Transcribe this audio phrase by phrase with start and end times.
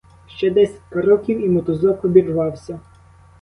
[0.27, 2.79] Ще десять кроків, і мотузок обірвався.